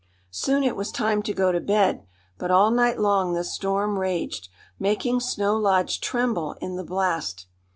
Soon 0.31 0.63
it 0.63 0.75
was 0.75 0.91
time 0.91 1.21
to 1.21 1.31
go 1.31 1.51
to 1.51 1.59
bed, 1.59 2.07
but 2.39 2.49
all 2.49 2.71
night 2.71 2.97
long 2.99 3.33
the 3.33 3.43
storm 3.43 3.99
raged, 3.99 4.49
making 4.79 5.19
Snow 5.19 5.55
Lodge 5.55 5.99
tremble 6.01 6.53
in 6.53 6.75
the 6.75 6.83
blast. 6.83 7.45